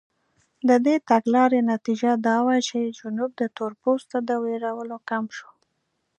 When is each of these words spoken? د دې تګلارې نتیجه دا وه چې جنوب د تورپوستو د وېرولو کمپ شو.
د 0.67 0.71
دې 0.85 0.95
تګلارې 1.09 1.59
نتیجه 1.73 2.11
دا 2.27 2.37
وه 2.45 2.55
چې 2.67 2.79
جنوب 2.99 3.31
د 3.37 3.43
تورپوستو 3.57 4.17
د 4.27 4.29
وېرولو 4.43 4.97
کمپ 5.09 5.29
شو. 5.37 5.49